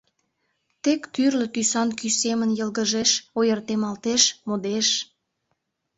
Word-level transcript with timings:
Тек 0.83 1.01
тӱрлӧ 1.13 1.47
тӱсан 1.53 1.89
кӱ 1.99 2.07
семын 2.21 2.49
йылгыжеш, 2.59 3.11
ойыртемалтеш, 3.37 4.23
модеш! 4.47 4.87